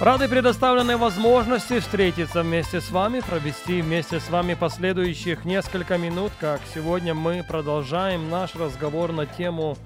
Рады 0.00 0.28
предоставленной 0.28 0.96
возможности 0.96 1.78
встретиться 1.78 2.42
вместе 2.42 2.80
с 2.80 2.90
вами, 2.90 3.20
провести 3.20 3.82
вместе 3.82 4.18
с 4.18 4.30
вами 4.30 4.54
последующих 4.54 5.44
несколько 5.44 5.98
минут, 5.98 6.32
как 6.40 6.62
сегодня 6.74 7.12
мы 7.12 7.44
продолжаем 7.46 8.30
наш 8.30 8.56
разговор 8.56 9.12
на 9.12 9.26
тему 9.26 9.76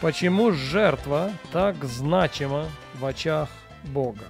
«Почему 0.00 0.52
жертва 0.52 1.30
так 1.52 1.84
значима 1.84 2.68
в 2.94 3.04
очах 3.04 3.50
Бога?». 3.84 4.24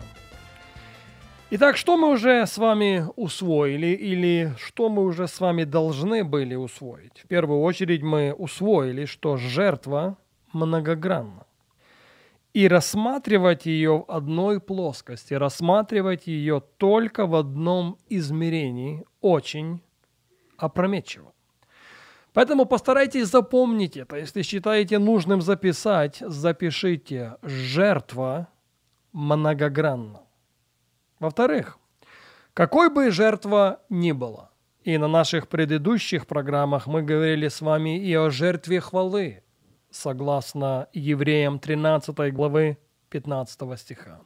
Итак, 1.50 1.76
что 1.76 1.96
мы 1.96 2.10
уже 2.10 2.44
с 2.44 2.58
вами 2.58 3.06
усвоили 3.14 3.94
или 3.94 4.52
что 4.58 4.88
мы 4.88 5.04
уже 5.04 5.28
с 5.28 5.38
вами 5.38 5.62
должны 5.62 6.24
были 6.24 6.56
усвоить? 6.56 7.20
В 7.22 7.28
первую 7.28 7.60
очередь 7.60 8.02
мы 8.02 8.34
усвоили, 8.36 9.04
что 9.04 9.36
жертва 9.36 10.16
многогранна 10.52 11.44
и 12.58 12.66
рассматривать 12.66 13.66
ее 13.66 13.98
в 13.98 14.04
одной 14.10 14.60
плоскости, 14.60 15.32
рассматривать 15.32 16.26
ее 16.26 16.60
только 16.76 17.24
в 17.24 17.36
одном 17.36 17.98
измерении 18.08 19.04
очень 19.20 19.80
опрометчиво. 20.56 21.32
Поэтому 22.32 22.66
постарайтесь 22.66 23.28
запомнить 23.28 23.96
это. 23.96 24.16
Если 24.16 24.42
считаете 24.42 24.98
нужным 24.98 25.40
записать, 25.40 26.16
запишите 26.18 27.36
«жертва 27.42 28.48
многогранна». 29.12 30.22
Во-вторых, 31.20 31.78
какой 32.54 32.90
бы 32.90 33.12
жертва 33.12 33.82
ни 33.88 34.10
была, 34.10 34.50
и 34.82 34.98
на 34.98 35.06
наших 35.06 35.46
предыдущих 35.46 36.26
программах 36.26 36.88
мы 36.88 37.02
говорили 37.02 37.46
с 37.46 37.60
вами 37.60 38.00
и 38.00 38.12
о 38.14 38.30
жертве 38.30 38.80
хвалы– 38.80 39.44
согласно 39.90 40.88
Евреям 40.92 41.58
13 41.58 42.32
главы 42.32 42.78
15 43.10 43.78
стиха. 43.78 44.20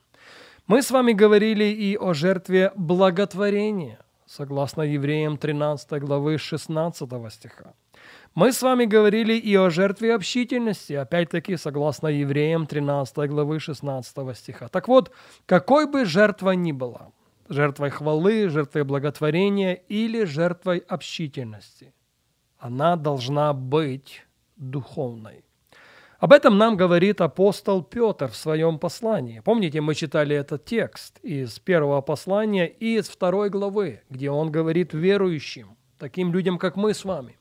Мы 0.66 0.82
с 0.82 0.90
вами 0.90 1.12
говорили 1.12 1.64
и 1.64 1.96
о 1.96 2.14
жертве 2.14 2.72
благотворения, 2.76 3.98
согласно 4.26 4.82
Евреям 4.82 5.36
13 5.36 6.00
главы 6.00 6.38
16 6.38 7.08
стиха. 7.32 7.74
Мы 8.34 8.52
с 8.52 8.62
вами 8.62 8.86
говорили 8.86 9.34
и 9.34 9.54
о 9.56 9.68
жертве 9.70 10.14
общительности, 10.14 10.94
опять-таки, 10.94 11.56
согласно 11.56 12.08
Евреям 12.08 12.66
13 12.66 13.28
главы 13.28 13.60
16 13.60 14.36
стиха. 14.36 14.68
Так 14.68 14.88
вот, 14.88 15.10
какой 15.46 15.86
бы 15.86 16.06
жертва 16.06 16.52
ни 16.52 16.72
была, 16.72 17.10
жертвой 17.48 17.90
хвалы, 17.90 18.48
жертвой 18.48 18.84
благотворения 18.84 19.74
или 19.74 20.24
жертвой 20.24 20.78
общительности, 20.78 21.92
она 22.58 22.96
должна 22.96 23.52
быть 23.52 24.24
духовной. 24.56 25.44
Об 26.22 26.32
этом 26.32 26.56
нам 26.56 26.76
говорит 26.76 27.20
апостол 27.20 27.82
Петр 27.82 28.28
в 28.28 28.36
своем 28.36 28.78
послании. 28.78 29.40
Помните, 29.40 29.80
мы 29.80 29.96
читали 29.96 30.36
этот 30.36 30.64
текст 30.64 31.18
из 31.24 31.58
первого 31.58 32.00
послания 32.00 32.68
и 32.68 32.96
из 32.96 33.08
второй 33.08 33.50
главы, 33.50 34.02
где 34.08 34.30
он 34.30 34.52
говорит 34.52 34.94
верующим, 34.94 35.76
таким 35.98 36.32
людям, 36.32 36.58
как 36.58 36.76
мы 36.76 36.94
с 36.94 37.04
вами. 37.04 37.40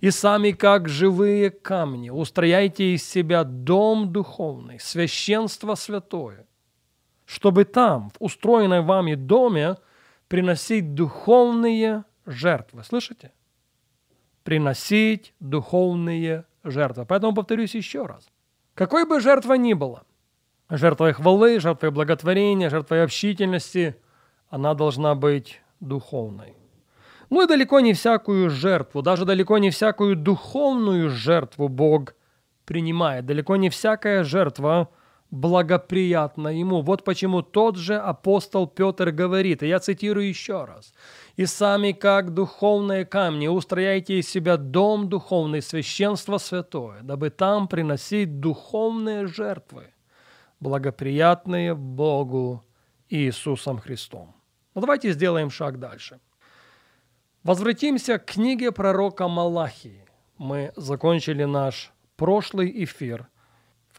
«И 0.00 0.10
сами, 0.10 0.52
как 0.52 0.88
живые 0.88 1.50
камни, 1.50 2.08
устрояйте 2.08 2.94
из 2.94 3.06
себя 3.06 3.44
дом 3.44 4.10
духовный, 4.10 4.80
священство 4.80 5.74
святое, 5.74 6.46
чтобы 7.26 7.66
там, 7.66 8.08
в 8.08 8.14
устроенной 8.20 8.80
вами 8.80 9.16
доме, 9.16 9.76
приносить 10.28 10.94
духовные 10.94 12.04
жертвы». 12.24 12.84
Слышите? 12.84 13.32
Приносить 14.44 15.34
духовные 15.40 16.46
жертва. 16.64 17.04
Поэтому 17.04 17.34
повторюсь 17.34 17.74
еще 17.74 18.06
раз. 18.06 18.28
Какой 18.74 19.06
бы 19.06 19.20
жертва 19.20 19.54
ни 19.54 19.74
была, 19.74 20.02
жертвой 20.68 21.12
хвалы, 21.12 21.60
жертвой 21.60 21.90
благотворения, 21.90 22.70
жертвой 22.70 23.04
общительности, 23.04 23.96
она 24.48 24.74
должна 24.74 25.14
быть 25.14 25.60
духовной. 25.80 26.56
Ну 27.30 27.42
и 27.42 27.46
далеко 27.46 27.80
не 27.80 27.92
всякую 27.92 28.50
жертву, 28.50 29.02
даже 29.02 29.24
далеко 29.24 29.58
не 29.58 29.70
всякую 29.70 30.16
духовную 30.16 31.10
жертву 31.10 31.68
Бог 31.68 32.14
принимает. 32.64 33.26
Далеко 33.26 33.56
не 33.56 33.70
всякая 33.70 34.24
жертва 34.24 34.88
благоприятна 35.30 36.48
Ему. 36.48 36.82
Вот 36.82 37.04
почему 37.04 37.42
тот 37.42 37.76
же 37.76 37.96
апостол 37.96 38.66
Петр 38.66 39.10
говорит, 39.10 39.62
и 39.62 39.68
я 39.68 39.80
цитирую 39.80 40.28
еще 40.28 40.64
раз– 40.64 40.92
и 41.36 41.46
сами, 41.46 41.92
как 41.92 42.32
духовные 42.32 43.04
камни, 43.04 43.48
устрояйте 43.48 44.18
из 44.18 44.28
себя 44.28 44.56
дом 44.56 45.08
духовный, 45.08 45.62
священство 45.62 46.38
святое, 46.38 47.02
дабы 47.02 47.30
там 47.30 47.66
приносить 47.66 48.38
духовные 48.40 49.26
жертвы, 49.26 49.92
благоприятные 50.60 51.74
Богу 51.74 52.62
Иисусом 53.08 53.78
Христом. 53.78 54.34
Ну, 54.74 54.80
давайте 54.80 55.12
сделаем 55.12 55.50
шаг 55.50 55.78
дальше. 55.80 56.20
Возвратимся 57.42 58.18
к 58.18 58.26
книге 58.26 58.70
пророка 58.70 59.28
Малахии. 59.28 60.04
Мы 60.38 60.72
закончили 60.76 61.44
наш 61.44 61.92
прошлый 62.16 62.84
эфир 62.84 63.28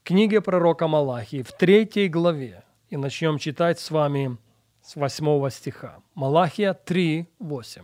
книге 0.05 0.39
пророка 0.39 0.88
Малахии 0.88 1.41
в 1.41 1.51
третьей 1.51 2.07
главе 2.09 2.63
и 2.89 2.95
начнем 2.95 3.39
читать 3.39 3.79
с 3.79 3.89
вами 3.89 4.38
с 4.81 4.95
8 4.95 5.49
стиха. 5.49 5.97
Малахия 6.13 6.73
3, 6.73 7.27
8. 7.39 7.81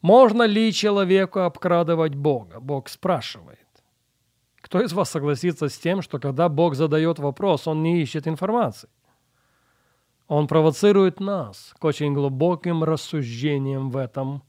«Можно 0.00 0.44
ли 0.44 0.72
человеку 0.72 1.40
обкрадывать 1.40 2.14
Бога?» 2.14 2.60
Бог 2.60 2.88
спрашивает. 2.88 3.58
Кто 4.62 4.80
из 4.80 4.92
вас 4.92 5.10
согласится 5.10 5.68
с 5.68 5.78
тем, 5.78 6.02
что 6.02 6.18
когда 6.18 6.48
Бог 6.48 6.74
задает 6.74 7.18
вопрос, 7.18 7.68
Он 7.68 7.82
не 7.82 8.00
ищет 8.00 8.26
информации? 8.26 8.88
Он 10.28 10.46
провоцирует 10.46 11.20
нас 11.20 11.74
к 11.78 11.84
очень 11.84 12.14
глубоким 12.14 12.84
рассуждениям 12.84 13.90
в 13.90 13.98
этом 13.98 14.42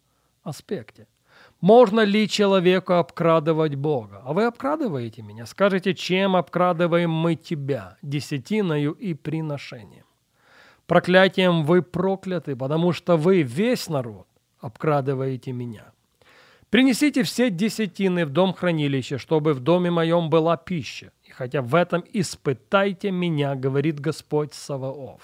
аспекте. 0.43 1.07
Можно 1.61 2.01
ли 2.01 2.27
человеку 2.29 2.93
обкрадывать 2.93 3.75
Бога? 3.75 4.21
А 4.23 4.31
вы 4.31 4.45
обкрадываете 4.45 5.21
меня? 5.21 5.45
Скажите, 5.45 5.93
чем 5.93 6.35
обкрадываем 6.37 7.11
мы 7.11 7.35
тебя? 7.35 7.97
Десятиною 8.01 8.93
и 8.93 9.13
приношением. 9.13 10.05
Проклятием 10.87 11.65
вы 11.65 11.81
прокляты, 11.81 12.55
потому 12.55 12.93
что 12.93 13.17
вы, 13.17 13.41
весь 13.41 13.89
народ, 13.89 14.27
обкрадываете 14.59 15.51
меня. 15.51 15.91
Принесите 16.69 17.23
все 17.23 17.49
десятины 17.49 18.25
в 18.25 18.29
дом 18.29 18.53
хранилища, 18.53 19.17
чтобы 19.17 19.53
в 19.53 19.59
доме 19.59 19.91
моем 19.91 20.29
была 20.29 20.55
пища. 20.55 21.11
И 21.23 21.31
хотя 21.31 21.61
в 21.61 21.75
этом 21.75 22.03
испытайте 22.13 23.11
меня, 23.11 23.55
говорит 23.55 23.99
Господь 23.99 24.53
Саваоф. 24.53 25.21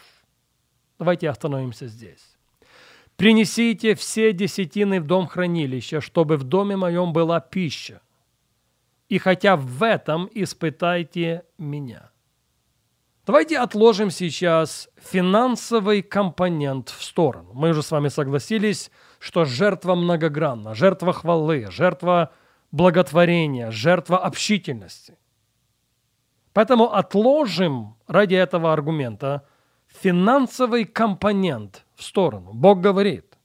Давайте 1.00 1.30
остановимся 1.30 1.88
здесь. 1.88 2.35
Принесите 3.18 3.96
все 3.96 4.34
десятины 4.34 5.00
в 5.00 5.06
дом 5.08 5.28
хранилища, 5.28 6.02
чтобы 6.02 6.38
в 6.38 6.44
доме 6.44 6.76
моем 6.76 7.14
была 7.14 7.40
пища. 7.40 8.02
И 9.08 9.18
хотя 9.20 9.56
в 9.56 9.84
этом 9.84 10.30
испытайте 10.34 11.46
меня. 11.58 12.12
Давайте 13.26 13.58
отложим 13.58 14.12
сейчас 14.12 14.90
финансовый 14.98 16.02
компонент 16.02 16.90
в 16.90 17.04
сторону. 17.04 17.52
Мы 17.54 17.70
уже 17.70 17.82
с 17.82 17.90
вами 17.90 18.10
согласились, 18.10 18.92
что 19.20 19.46
жертва 19.46 19.96
многогранна, 19.96 20.76
жертва 20.76 21.14
хвалы, 21.14 21.68
жертва 21.72 22.32
благотворения, 22.72 23.72
жертва 23.72 24.20
общительности. 24.20 25.18
Поэтому 26.54 26.94
отложим 26.94 27.96
ради 28.08 28.36
этого 28.36 28.72
аргумента 28.74 29.48
финансовый 29.88 30.86
компонент 30.86 31.85
в 31.96 32.04
сторону. 32.04 32.54
Бог 32.54 32.82
говорит, 32.82 33.38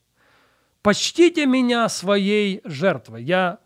почтите 0.83 1.47
меня 1.47 1.89
своей 1.89 2.61
жертвой. 2.65 3.23
Я 3.23 3.59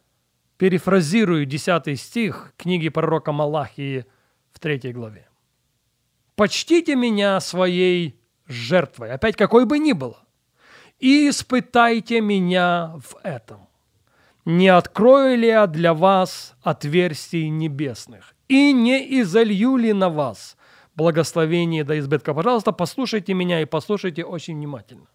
перефразирую 0.56 1.46
10 1.46 2.00
стих 2.00 2.52
книги 2.56 2.88
пророка 2.88 3.32
Малахии 3.32 4.06
в 4.52 4.60
3 4.60 4.92
главе 4.92 5.28
почтите 6.36 6.96
меня 6.96 7.40
своей 7.40 8.18
жертвой, 8.46 9.12
опять 9.12 9.36
какой 9.36 9.66
бы 9.66 9.78
ни 9.78 9.92
было, 9.92 10.18
и 10.98 11.28
испытайте 11.28 12.20
меня 12.20 12.94
в 13.02 13.16
этом. 13.22 13.66
Не 14.44 14.68
открою 14.68 15.38
ли 15.38 15.48
я 15.48 15.66
для 15.66 15.94
вас 15.94 16.54
отверстий 16.62 17.48
небесных, 17.48 18.34
и 18.48 18.72
не 18.72 19.20
изолью 19.20 19.76
ли 19.76 19.92
на 19.92 20.10
вас 20.10 20.56
благословение 20.96 21.84
до 21.84 21.98
избытка. 21.98 22.34
Пожалуйста, 22.34 22.72
послушайте 22.72 23.34
меня 23.34 23.60
и 23.60 23.64
послушайте 23.64 24.24
очень 24.24 24.56
внимательно. 24.56 25.06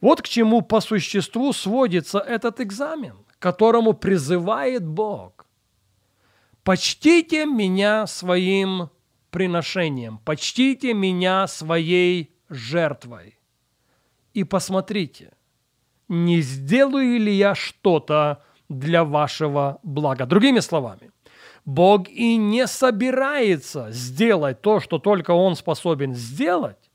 Вот 0.00 0.22
к 0.22 0.28
чему 0.28 0.62
по 0.62 0.80
существу 0.80 1.52
сводится 1.52 2.18
этот 2.18 2.60
экзамен, 2.60 3.16
которому 3.38 3.92
призывает 3.92 4.86
Бог. 4.86 5.46
Почтите 6.64 7.46
меня 7.46 8.06
своим 8.06 8.90
приношением, 9.30 10.18
почтите 10.18 10.94
меня 10.94 11.46
своей 11.46 12.34
жертвой. 12.48 13.38
И 14.34 14.44
посмотрите, 14.44 15.32
не 16.08 16.40
сделаю 16.40 17.18
ли 17.18 17.32
я 17.32 17.54
что-то 17.54 18.42
для 18.68 19.04
вашего 19.04 19.78
блага. 19.82 20.26
Другими 20.26 20.60
словами, 20.60 21.10
Бог 21.64 22.08
и 22.08 22.36
не 22.36 22.66
собирается 22.66 23.90
сделать 23.90 24.62
то, 24.62 24.80
что 24.80 24.98
только 24.98 25.30
Он 25.30 25.54
способен 25.54 26.14
сделать, 26.14 26.90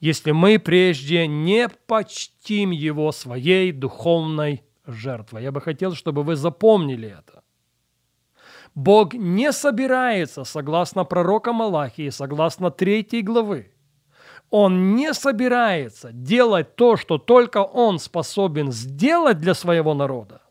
если 0.00 0.30
мы 0.30 0.58
прежде 0.58 1.26
не 1.26 1.68
почтим 1.68 2.70
Его 2.70 3.10
своей 3.12 3.72
духовной 3.72 4.62
жертвой. 4.86 5.42
Я 5.42 5.52
бы 5.52 5.60
хотел, 5.60 5.94
чтобы 5.94 6.22
вы 6.22 6.36
запомнили 6.36 7.08
это. 7.08 7.42
Бог 8.74 9.14
не 9.14 9.52
собирается, 9.52 10.44
согласно 10.44 11.04
пророка 11.04 11.52
Малахии, 11.52 12.10
согласно 12.10 12.70
третьей 12.70 13.22
главы, 13.22 13.72
он 14.50 14.94
не 14.94 15.12
собирается 15.14 16.12
делать 16.12 16.76
то, 16.76 16.96
что 16.96 17.18
только 17.18 17.62
он 17.62 17.98
способен 17.98 18.70
сделать 18.70 19.38
для 19.38 19.54
своего 19.54 19.94
народа, 19.94 20.42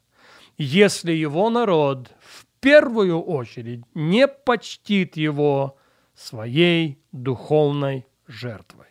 если 0.58 1.14
его 1.14 1.50
народ 1.50 2.10
в 2.20 2.45
первую 2.66 3.22
очередь 3.22 3.84
не 3.94 4.28
почтит 4.28 5.18
его 5.18 5.78
своей 6.16 7.00
духовной 7.12 8.08
жертвой. 8.26 8.88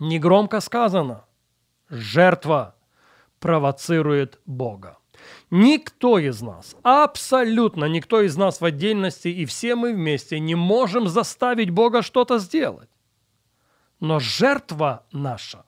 Негромко 0.00 0.58
сказано, 0.58 1.26
жертва 1.88 2.74
провоцирует 3.38 4.40
Бога. 4.46 4.98
Никто 5.48 6.18
из 6.18 6.42
нас, 6.42 6.74
абсолютно 6.82 7.84
никто 7.84 8.20
из 8.20 8.36
нас 8.36 8.60
в 8.60 8.64
отдельности 8.64 9.28
и 9.28 9.46
все 9.46 9.76
мы 9.76 9.92
вместе 9.92 10.40
не 10.40 10.56
можем 10.56 11.06
заставить 11.06 11.70
Бога 11.70 12.02
что-то 12.02 12.40
сделать. 12.40 12.90
Но 14.00 14.18
жертва 14.18 15.06
наша, 15.12 15.64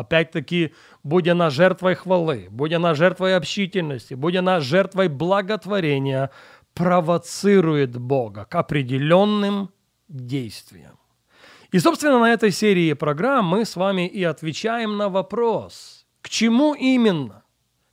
опять-таки, 0.00 0.74
будь 1.02 1.28
она 1.28 1.50
жертвой 1.50 1.94
хвалы, 1.94 2.48
будь 2.50 2.72
она 2.72 2.94
жертвой 2.94 3.36
общительности, 3.36 4.14
будь 4.14 4.36
она 4.36 4.60
жертвой 4.60 5.08
благотворения, 5.08 6.30
провоцирует 6.74 7.96
Бога 7.96 8.44
к 8.44 8.54
определенным 8.54 9.70
действиям. 10.08 10.98
И, 11.72 11.78
собственно, 11.78 12.18
на 12.18 12.32
этой 12.32 12.50
серии 12.50 12.92
программ 12.94 13.44
мы 13.44 13.64
с 13.64 13.76
вами 13.76 14.06
и 14.08 14.24
отвечаем 14.24 14.96
на 14.96 15.08
вопрос, 15.08 16.06
к 16.20 16.28
чему 16.28 16.74
именно, 16.74 17.44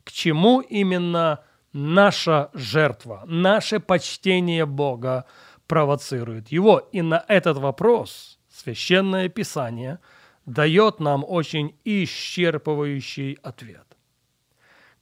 к 0.04 0.12
чему 0.12 0.62
именно 0.62 1.44
наша 1.74 2.50
жертва, 2.54 3.24
наше 3.28 3.80
почтение 3.80 4.66
Бога 4.66 5.26
провоцирует 5.68 6.48
его. 6.50 6.80
И 6.92 7.02
на 7.02 7.24
этот 7.28 7.58
вопрос 7.58 8.40
Священное 8.50 9.30
Писание 9.30 10.00
дает 10.48 11.00
нам 11.00 11.24
очень 11.28 11.76
исчерпывающий 11.84 13.38
ответ. 13.44 13.86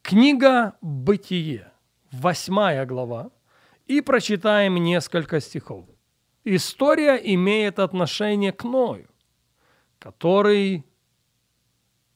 Книга 0.01 0.73
«Бытие», 0.81 1.71
восьмая 2.11 2.85
глава, 2.85 3.31
и 3.85 4.01
прочитаем 4.01 4.75
несколько 4.75 5.39
стихов. 5.39 5.85
История 6.43 7.15
имеет 7.15 7.79
отношение 7.79 8.51
к 8.51 8.63
Ною, 8.63 9.07
который 9.99 10.83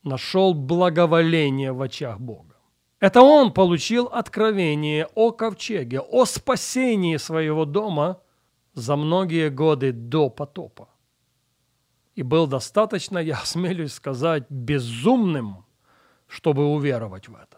нашел 0.03 0.53
благоволение 0.53 1.71
в 1.71 1.81
очах 1.81 2.19
Бога. 2.19 2.55
Это 2.99 3.21
он 3.21 3.53
получил 3.53 4.05
откровение 4.07 5.07
о 5.15 5.31
ковчеге, 5.31 5.99
о 5.99 6.25
спасении 6.25 7.17
своего 7.17 7.65
дома 7.65 8.21
за 8.73 8.95
многие 8.95 9.49
годы 9.49 9.91
до 9.91 10.29
потопа. 10.29 10.88
И 12.19 12.23
был 12.23 12.47
достаточно, 12.47 13.17
я 13.17 13.35
осмелюсь 13.35 13.93
сказать, 13.93 14.43
безумным, 14.49 15.65
чтобы 16.27 16.65
уверовать 16.65 17.29
в 17.29 17.33
это. 17.33 17.57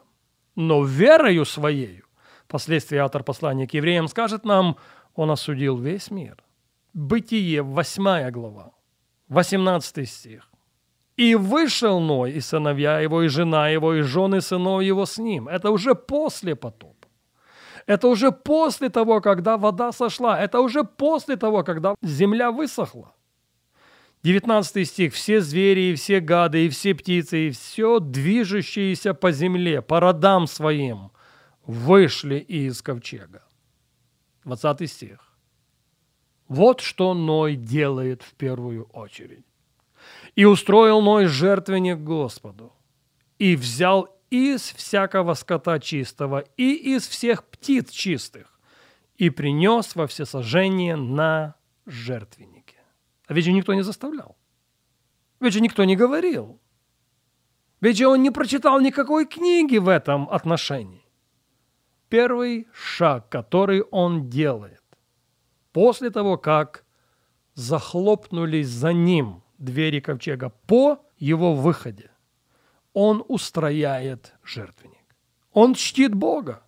Но 0.56 0.84
верою 0.84 1.46
своею, 1.46 2.04
впоследствии 2.44 3.00
автор 3.00 3.24
послания 3.24 3.68
к 3.68 3.74
евреям 3.74 4.08
скажет 4.08 4.46
нам, 4.46 4.78
он 5.16 5.32
осудил 5.32 5.78
весь 5.78 6.12
мир– 6.12 6.38
Бытие, 6.94 7.62
8 7.62 8.32
глава, 8.32 8.72
18 9.30 10.10
стих. 10.10 10.52
«И 11.18 11.36
вышел 11.36 12.00
Ной, 12.00 12.32
и 12.34 12.42
сыновья 12.42 13.00
его, 13.00 13.24
и 13.24 13.30
жена 13.30 13.70
его, 13.70 13.96
и 13.96 14.02
жены 14.02 14.42
сынов 14.42 14.82
его 14.84 15.06
с 15.06 15.18
ним». 15.18 15.48
Это 15.48 15.72
уже 15.72 15.96
после 15.96 16.56
потопа. 16.56 17.08
Это 17.88 18.08
уже 18.08 18.32
после 18.32 18.90
того, 18.90 19.22
когда 19.22 19.58
вода 19.58 19.92
сошла. 19.92 20.40
Это 20.40 20.60
уже 20.60 20.84
после 20.84 21.36
того, 21.38 21.64
когда 21.64 21.96
земля 22.04 22.52
высохла. 22.52 23.14
19 24.24 24.88
стих. 24.88 25.14
«Все 25.14 25.42
звери, 25.42 25.92
и 25.92 25.96
все 25.96 26.20
гады, 26.20 26.66
и 26.66 26.70
все 26.70 26.94
птицы, 26.94 27.48
и 27.48 27.52
все 27.52 28.00
движущиеся 28.00 29.14
по 29.14 29.32
земле, 29.32 29.82
по 29.82 30.00
родам 30.00 30.48
своим, 30.48 31.12
вышли 31.66 32.36
из 32.36 32.82
ковчега». 32.82 33.44
20 34.46 34.90
стих. 34.90 35.20
Вот 36.48 36.82
что 36.82 37.14
Ной 37.14 37.56
делает 37.56 38.22
в 38.22 38.34
первую 38.34 38.84
очередь. 38.86 39.46
«И 40.36 40.46
устроил 40.46 41.02
Ной 41.02 41.26
жертвенник 41.26 42.00
Господу, 42.00 42.74
и 43.40 43.56
взял 43.56 44.16
из 44.30 44.62
всякого 44.62 45.34
скота 45.34 45.80
чистого 45.80 46.44
и 46.58 46.74
из 46.74 47.08
всех 47.08 47.44
птиц 47.44 47.90
чистых, 47.90 48.60
и 49.18 49.30
принес 49.30 49.96
во 49.96 50.06
всесожжение 50.08 50.96
на 50.96 51.56
жертвеннике». 51.86 52.61
А 53.32 53.34
ведь 53.34 53.46
же 53.46 53.54
никто 53.54 53.74
не 53.74 53.82
заставлял. 53.82 54.36
Ведь 55.40 55.54
же 55.54 55.62
никто 55.62 55.86
не 55.86 55.96
говорил. 55.96 56.60
Ведь 57.80 57.98
же 57.98 58.06
он 58.08 58.22
не 58.22 58.30
прочитал 58.30 58.82
никакой 58.82 59.26
книги 59.26 59.78
в 59.78 59.88
этом 59.88 60.30
отношении. 60.30 61.06
Первый 62.10 62.68
шаг, 62.74 63.30
который 63.30 63.84
он 63.84 64.30
делает, 64.30 64.84
после 65.72 66.10
того, 66.10 66.38
как 66.38 66.84
захлопнулись 67.54 68.68
за 68.68 68.92
ним 68.92 69.44
двери 69.58 70.02
ковчега 70.02 70.50
по 70.68 71.00
его 71.18 71.56
выходе, 71.56 72.12
он 72.92 73.24
устрояет 73.30 74.34
жертвенник. 74.44 75.16
Он 75.54 75.74
чтит 75.74 76.14
Бога. 76.14 76.66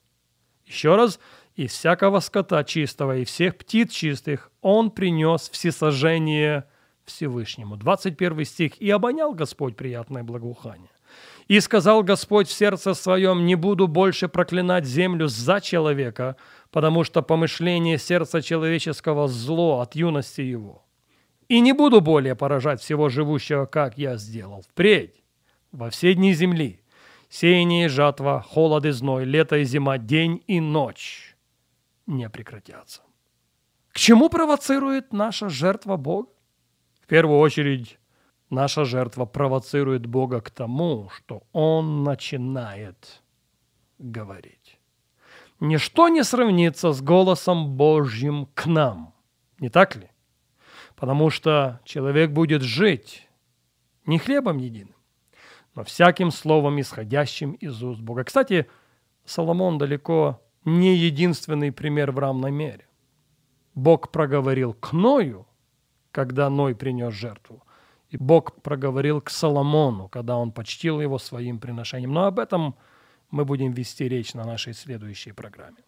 Еще 0.66 0.96
раз, 0.96 1.20
из 1.56 1.72
всякого 1.72 2.20
скота 2.20 2.64
чистого 2.64 3.18
и 3.18 3.26
всех 3.26 3.58
птиц 3.58 3.92
чистых 3.92 4.52
он 4.62 4.92
принес 4.92 5.50
всесожжение 5.50 6.66
Всевышнему. 7.06 7.76
21 7.76 8.46
стих. 8.46 8.82
«И 8.82 8.90
обонял 8.90 9.34
Господь 9.34 9.76
приятное 9.76 10.24
благоухание. 10.24 10.90
И 11.48 11.60
сказал 11.60 12.02
Господь 12.04 12.48
в 12.48 12.54
сердце 12.54 12.94
своем, 12.94 13.46
не 13.46 13.56
буду 13.56 13.88
больше 13.88 14.30
проклинать 14.30 14.86
землю 14.86 15.28
за 15.28 15.60
человека, 15.60 16.38
потому 16.72 17.04
что 17.04 17.22
помышление 17.22 17.98
сердца 17.98 18.42
человеческого 18.42 19.28
зло 19.28 19.82
от 19.82 19.96
юности 19.96 20.42
его. 20.42 20.86
И 21.50 21.60
не 21.60 21.74
буду 21.74 22.00
более 22.00 22.36
поражать 22.36 22.82
всего 22.82 23.10
живущего, 23.10 23.66
как 23.66 23.98
я 23.98 24.16
сделал. 24.16 24.64
Впредь, 24.72 25.22
во 25.74 25.90
все 25.90 26.14
дни 26.14 26.34
земли, 26.34 26.80
сеяние 27.30 27.86
и 27.86 27.90
жатва, 27.90 28.42
холод 28.42 28.86
и 28.86 28.92
зной, 28.92 29.26
лето 29.26 29.58
и 29.58 29.66
зима, 29.66 29.98
день 29.98 30.42
и 30.48 30.62
ночь 30.62 31.33
не 32.06 32.30
прекратятся. 32.30 33.02
К 33.90 33.98
чему 33.98 34.30
провоцирует 34.30 35.14
наша 35.14 35.50
жертва 35.50 35.98
Бога? 35.98 36.30
В 37.02 37.08
первую 37.08 37.40
очередь, 37.40 38.00
наша 38.50 38.86
жертва 38.86 39.26
провоцирует 39.26 40.06
Бога 40.06 40.42
к 40.42 40.50
тому, 40.50 41.10
что 41.10 41.44
Он 41.52 42.04
начинает 42.04 43.22
говорить 44.00 44.80
ничто 45.64 46.10
не 46.10 46.24
сравнится 46.24 46.92
с 46.92 47.02
голосом 47.02 47.76
Божьим 47.76 48.48
к 48.54 48.66
нам. 48.66 49.14
Не 49.60 49.70
так 49.70 49.96
ли? 49.96 50.10
Потому 50.96 51.30
что 51.30 51.80
человек 51.86 52.32
будет 52.32 52.62
жить 52.62 53.28
не 54.06 54.20
хлебом 54.20 54.58
единым, 54.58 54.96
но 55.74 55.84
всяким 55.84 56.32
словом, 56.32 56.80
исходящим 56.80 57.54
из 57.54 57.82
уст 57.82 58.02
Бога. 58.02 58.24
Кстати, 58.24 58.68
Соломон 59.26 59.78
далеко 59.78 60.42
не 60.66 60.96
единственный 60.96 61.72
пример 61.72 62.12
в 62.12 62.20
равной 62.20 62.52
мере. 62.52 62.88
Бог 63.76 64.12
проговорил 64.12 64.74
к 64.74 64.94
Ною, 64.94 65.46
когда 66.12 66.50
Ной 66.50 66.76
принес 66.76 67.14
жертву, 67.14 67.64
и 68.10 68.18
Бог 68.18 68.62
проговорил 68.62 69.22
к 69.22 69.30
Соломону, 69.30 70.08
когда 70.08 70.38
он 70.38 70.52
почтил 70.52 71.02
его 71.02 71.18
своим 71.18 71.60
приношением. 71.60 72.14
Но 72.14 72.26
об 72.26 72.40
этом– 72.40 72.76
мы 73.34 73.46
будем 73.46 73.72
вести 73.72 74.08
речь 74.08 74.36
на 74.36 74.46
нашей 74.46 74.74
следующей 74.74 75.32
программе. 75.32 75.84